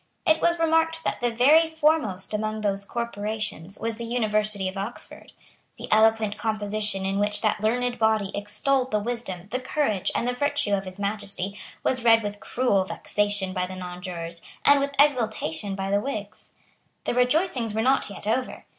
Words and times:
It 0.25 0.41
was 0.41 0.57
remarked 0.57 1.03
that 1.03 1.21
the 1.21 1.29
very 1.29 1.67
foremost 1.67 2.33
among 2.33 2.61
those 2.61 2.85
corporations 2.85 3.77
was 3.79 3.97
the 3.97 4.03
University 4.03 4.67
of 4.67 4.75
Oxford. 4.75 5.31
The 5.77 5.87
eloquent 5.91 6.39
composition 6.39 7.05
in 7.05 7.19
which 7.19 7.41
that 7.43 7.61
learned 7.61 7.99
body 7.99 8.31
extolled 8.33 8.89
the 8.89 8.97
wisdom, 8.97 9.47
the 9.51 9.59
courage 9.59 10.09
and 10.15 10.27
the 10.27 10.33
virtue 10.33 10.73
of 10.73 10.85
His 10.85 10.97
Majesty, 10.97 11.55
was 11.83 12.03
read 12.03 12.23
with 12.23 12.39
cruel 12.39 12.83
vexation 12.83 13.53
by 13.53 13.67
the 13.67 13.75
nonjurors, 13.75 14.41
and 14.65 14.79
with 14.79 14.95
exultation 14.97 15.75
by 15.75 15.91
the 15.91 16.01
Whigs. 16.01 16.51
The 17.03 17.13
rejoicings 17.13 17.75
were 17.75 17.83
not 17.83 18.09
yet 18.09 18.25
over. 18.25 18.65